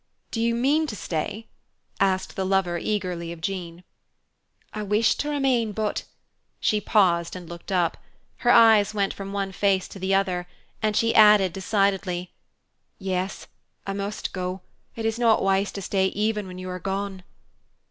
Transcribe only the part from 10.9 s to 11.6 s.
she added,